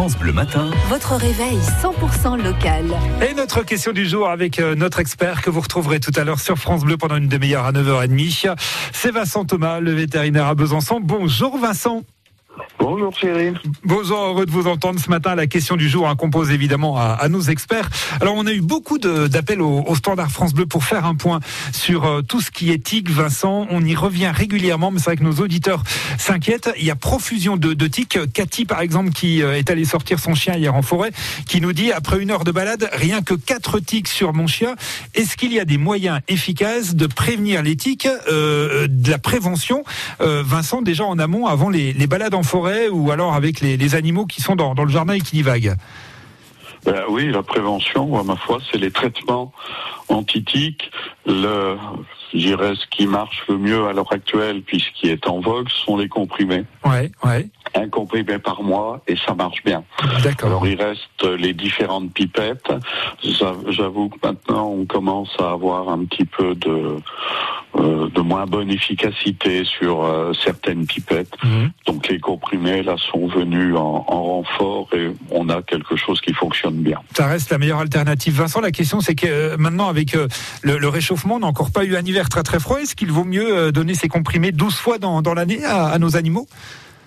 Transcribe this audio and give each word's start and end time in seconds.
France 0.00 0.16
Bleu 0.16 0.32
Matin. 0.32 0.70
Votre 0.88 1.16
réveil 1.16 1.58
100% 1.58 2.42
local. 2.42 2.86
Et 3.20 3.34
notre 3.34 3.62
question 3.62 3.92
du 3.92 4.06
jour 4.06 4.30
avec 4.30 4.58
euh, 4.58 4.74
notre 4.74 4.98
expert 4.98 5.42
que 5.42 5.50
vous 5.50 5.60
retrouverez 5.60 6.00
tout 6.00 6.10
à 6.16 6.24
l'heure 6.24 6.40
sur 6.40 6.56
France 6.56 6.84
Bleu 6.84 6.96
pendant 6.96 7.16
une 7.16 7.28
demi-heure 7.28 7.66
à 7.66 7.72
9h30. 7.72 8.56
C'est 8.94 9.10
Vincent 9.10 9.44
Thomas, 9.44 9.78
le 9.78 9.92
vétérinaire 9.92 10.46
à 10.46 10.54
Besançon. 10.54 11.00
Bonjour 11.02 11.58
Vincent. 11.58 12.00
Bonjour 12.78 13.16
Cyril. 13.16 13.60
Bonjour, 13.84 14.18
heureux 14.18 14.46
de 14.46 14.50
vous 14.50 14.66
entendre 14.66 14.98
ce 14.98 15.10
matin. 15.10 15.34
La 15.34 15.46
question 15.46 15.76
du 15.76 15.88
jour 15.88 16.08
hein, 16.08 16.16
compose 16.16 16.50
évidemment 16.50 16.96
à, 16.96 17.28
nos 17.28 17.42
experts. 17.42 17.88
Alors 18.20 18.34
on 18.36 18.46
a 18.46 18.52
eu 18.52 18.62
beaucoup 18.62 18.98
d'appels 18.98 19.60
au, 19.60 19.94
standard 19.94 20.30
France 20.30 20.54
Bleu 20.54 20.66
pour 20.66 20.82
faire 20.82 21.04
un 21.04 21.14
point 21.14 21.40
sur 21.72 22.04
euh, 22.04 22.22
tout 22.22 22.40
ce 22.40 22.50
qui 22.50 22.70
est 22.70 22.82
tic. 22.82 23.08
Vincent, 23.10 23.66
on 23.70 23.84
y 23.84 23.94
revient 23.94 24.32
régulièrement, 24.34 24.90
mais 24.90 24.98
c'est 24.98 25.04
vrai 25.04 25.16
que 25.16 25.22
nos 25.22 25.34
auditeurs 25.34 25.82
s'inquiètent. 26.18 26.70
Il 26.78 26.84
y 26.84 26.90
a 26.90 26.96
profusion 26.96 27.56
de, 27.56 27.86
tics. 27.86 28.18
Cathy 28.32 28.64
par 28.64 28.80
exemple 28.80 29.10
qui 29.10 29.42
euh, 29.42 29.56
est 29.56 29.70
allée 29.70 29.84
sortir 29.84 30.18
son 30.18 30.34
chien 30.34 30.56
hier 30.56 30.74
en 30.74 30.82
forêt, 30.82 31.12
qui 31.46 31.60
nous 31.60 31.72
dit 31.72 31.92
après 31.92 32.20
une 32.20 32.30
heure 32.30 32.44
de 32.44 32.50
balade, 32.50 32.90
rien 32.92 33.22
que 33.22 33.34
quatre 33.34 33.78
tics 33.78 34.08
sur 34.08 34.32
mon 34.32 34.46
chien. 34.46 34.74
Est-ce 35.14 35.36
qu'il 35.36 35.52
y 35.52 35.60
a 35.60 35.64
des 35.64 35.78
moyens 35.78 36.20
efficaces 36.28 36.96
de 36.96 37.06
prévenir 37.06 37.62
les 37.62 37.76
tics, 37.76 38.08
euh, 38.28 38.88
de 38.88 39.10
la 39.10 39.18
prévention, 39.18 39.84
Vincent, 40.20 40.82
déjà 40.82 41.04
en 41.04 41.18
amont 41.18 41.46
avant 41.46 41.68
les, 41.68 41.92
les 41.92 42.06
balades 42.06 42.34
en 42.34 42.39
forêt 42.42 42.88
ou 42.88 43.10
alors 43.10 43.34
avec 43.34 43.60
les, 43.60 43.76
les 43.76 43.94
animaux 43.94 44.26
qui 44.26 44.40
sont 44.40 44.56
dans, 44.56 44.74
dans, 44.74 44.84
le 44.84 44.90
jardin 44.90 45.14
et 45.14 45.20
qui 45.20 45.36
divaguent 45.36 45.74
ben 46.84 47.02
Oui, 47.08 47.30
la 47.30 47.42
prévention, 47.42 48.18
à 48.18 48.22
ma 48.22 48.36
foi, 48.36 48.58
c'est 48.70 48.78
les 48.78 48.90
traitements 48.90 49.52
antitiques. 50.08 50.90
Le, 51.26 51.76
je 52.34 52.74
ce 52.74 52.86
qui 52.90 53.06
marche 53.06 53.44
le 53.48 53.58
mieux 53.58 53.86
à 53.86 53.92
l'heure 53.92 54.12
actuelle, 54.12 54.62
puis 54.62 54.80
ce 54.80 55.00
qui 55.00 55.08
est 55.08 55.26
en 55.26 55.40
vogue, 55.40 55.68
sont 55.68 55.96
les 55.96 56.08
comprimés. 56.08 56.64
Ouais, 56.84 57.10
ouais. 57.24 57.48
Un 57.74 57.88
comprimé 57.88 58.38
par 58.38 58.62
mois 58.62 59.02
et 59.06 59.16
ça 59.26 59.34
marche 59.34 59.62
bien. 59.64 59.84
D'accord. 60.22 60.48
Alors 60.48 60.66
il 60.66 60.80
reste 60.80 61.22
les 61.38 61.52
différentes 61.52 62.12
pipettes. 62.12 62.70
J'avoue 63.22 64.08
que 64.08 64.16
maintenant 64.22 64.68
on 64.68 64.84
commence 64.86 65.30
à 65.38 65.50
avoir 65.50 65.88
un 65.88 66.04
petit 66.04 66.24
peu 66.24 66.54
de 66.54 66.96
euh, 67.76 68.10
de 68.10 68.20
moins 68.20 68.46
bonne 68.46 68.68
efficacité 68.68 69.64
sur 69.64 70.02
euh, 70.02 70.32
certaines 70.44 70.86
pipettes. 70.86 71.32
Mmh. 71.44 71.66
Donc 71.86 72.08
les 72.08 72.18
comprimés 72.18 72.82
là 72.82 72.96
sont 72.98 73.28
venus 73.28 73.76
en, 73.76 74.04
en, 74.08 74.22
renfort 74.22 74.88
et 74.92 75.12
on 75.30 75.48
a 75.48 75.62
quelque 75.62 75.94
chose 75.94 76.20
qui 76.20 76.34
fonctionne 76.34 76.82
bien. 76.82 76.98
Ça 77.16 77.26
reste 77.26 77.50
la 77.50 77.58
meilleure 77.58 77.78
alternative. 77.78 78.34
Vincent, 78.34 78.60
la 78.60 78.72
question 78.72 79.00
c'est 79.00 79.14
que 79.14 79.26
euh, 79.26 79.56
maintenant 79.56 79.86
avec 79.88 80.14
le, 80.14 80.26
le, 80.78 80.88
réchauffement, 80.88 81.36
on 81.36 81.40
n'a 81.40 81.46
encore 81.46 81.70
pas 81.70 81.84
eu 81.84 81.94
un 81.94 82.04
hiver 82.04 82.28
très 82.28 82.42
très 82.42 82.58
froid. 82.58 82.80
Est-ce 82.80 82.96
qu'il 82.96 83.12
vaut 83.12 83.24
mieux 83.24 83.70
donner 83.70 83.94
ces 83.94 84.08
comprimés 84.08 84.50
12 84.50 84.74
fois 84.74 84.98
dans, 84.98 85.22
dans 85.22 85.34
l'année 85.34 85.64
à, 85.64 85.86
à 85.86 85.98
nos 86.00 86.16
animaux? 86.16 86.48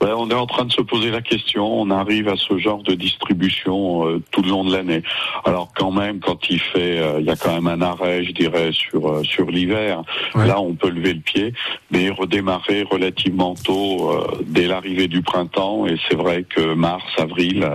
Ben, 0.00 0.14
on 0.16 0.28
est 0.30 0.34
en 0.34 0.46
train 0.46 0.64
de 0.64 0.72
se 0.72 0.82
poser 0.82 1.10
la 1.10 1.22
question. 1.22 1.80
On 1.80 1.90
arrive 1.90 2.28
à 2.28 2.36
ce 2.36 2.58
genre 2.58 2.82
de 2.82 2.94
distribution 2.94 4.06
euh, 4.06 4.22
tout 4.30 4.42
le 4.42 4.50
long 4.50 4.64
de 4.64 4.72
l'année. 4.72 5.02
Alors 5.44 5.72
quand 5.74 5.90
même, 5.90 6.20
quand 6.20 6.50
il 6.50 6.60
fait, 6.60 6.98
euh, 6.98 7.20
il 7.20 7.26
y 7.26 7.30
a 7.30 7.36
quand 7.36 7.54
même 7.54 7.66
un 7.66 7.82
arrêt, 7.82 8.24
je 8.24 8.32
dirais, 8.32 8.70
sur 8.72 9.08
euh, 9.08 9.22
sur 9.24 9.50
l'hiver. 9.50 10.02
Ouais. 10.34 10.46
Là, 10.46 10.60
on 10.60 10.74
peut 10.74 10.90
lever 10.90 11.14
le 11.14 11.20
pied, 11.20 11.54
mais 11.90 12.10
redémarrer 12.10 12.84
relativement 12.90 13.54
tôt 13.54 14.12
dès 14.46 14.66
l'arrivée 14.66 15.08
du 15.08 15.22
printemps. 15.22 15.86
Et 15.86 15.96
c'est 16.08 16.16
vrai 16.16 16.44
que 16.44 16.74
mars, 16.74 17.04
avril 17.18 17.68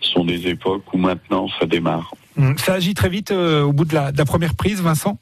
sont 0.00 0.24
des 0.24 0.48
époques 0.48 0.92
où 0.92 0.98
maintenant 0.98 1.48
ça 1.60 1.66
démarre. 1.66 2.12
Ça 2.56 2.74
agit 2.74 2.94
très 2.94 3.08
vite 3.08 3.32
au 3.32 3.72
bout 3.72 3.84
de 3.84 3.94
la, 3.94 4.12
de 4.12 4.18
la 4.18 4.24
première 4.24 4.54
prise, 4.54 4.80
Vincent? 4.80 5.18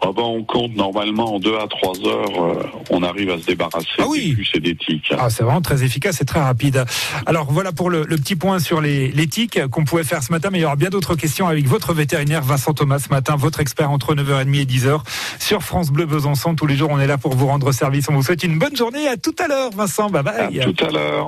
Ah 0.00 0.10
ben, 0.14 0.22
on 0.22 0.44
compte 0.44 0.76
normalement 0.76 1.34
en 1.34 1.40
deux 1.40 1.56
à 1.56 1.66
trois 1.66 1.94
heures, 2.06 2.44
euh, 2.44 2.62
on 2.90 3.02
arrive 3.02 3.30
à 3.30 3.38
se 3.38 3.46
débarrasser 3.46 3.86
ah 3.98 4.04
oui. 4.08 4.28
des 4.30 4.34
puces 4.36 4.50
et 4.54 4.60
des 4.60 4.76
tiques. 4.76 5.12
Ah, 5.18 5.28
c'est 5.28 5.42
vraiment 5.42 5.60
très 5.60 5.82
efficace 5.82 6.20
et 6.20 6.24
très 6.24 6.40
rapide. 6.40 6.84
Alors 7.26 7.50
voilà 7.50 7.72
pour 7.72 7.90
le, 7.90 8.04
le 8.06 8.16
petit 8.16 8.36
point 8.36 8.60
sur 8.60 8.80
les, 8.80 9.08
les 9.10 9.26
tiques 9.26 9.60
qu'on 9.70 9.84
pouvait 9.84 10.04
faire 10.04 10.22
ce 10.22 10.30
matin, 10.32 10.50
mais 10.52 10.58
il 10.58 10.62
y 10.62 10.64
aura 10.64 10.76
bien 10.76 10.90
d'autres 10.90 11.16
questions 11.16 11.48
avec 11.48 11.66
votre 11.66 11.94
vétérinaire 11.94 12.42
Vincent 12.42 12.74
Thomas 12.74 12.98
ce 13.00 13.08
matin, 13.08 13.36
votre 13.36 13.60
expert 13.60 13.90
entre 13.90 14.14
9h30 14.14 14.60
et 14.60 14.64
10h 14.64 15.00
sur 15.38 15.62
France 15.62 15.90
Bleu 15.90 16.06
Besançon. 16.06 16.54
Tous 16.54 16.66
les 16.66 16.76
jours, 16.76 16.90
on 16.92 17.00
est 17.00 17.06
là 17.06 17.18
pour 17.18 17.34
vous 17.34 17.46
rendre 17.46 17.72
service. 17.72 18.08
On 18.08 18.14
vous 18.14 18.22
souhaite 18.22 18.42
une 18.44 18.58
bonne 18.58 18.76
journée. 18.76 19.08
À 19.08 19.16
tout 19.16 19.34
à 19.38 19.48
l'heure, 19.48 19.70
Vincent. 19.70 20.10
Bye 20.10 20.22
bye. 20.22 20.60
À 20.60 20.64
tout 20.64 20.84
à 20.84 20.90
l'heure. 20.90 21.27